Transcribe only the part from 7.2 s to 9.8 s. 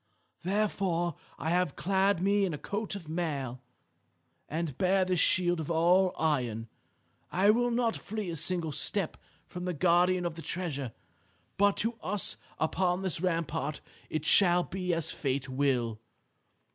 I will not flee a single step from the